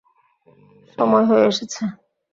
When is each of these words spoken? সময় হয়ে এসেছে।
সময় 0.97 1.25
হয়ে 1.29 1.45
এসেছে। 1.51 1.81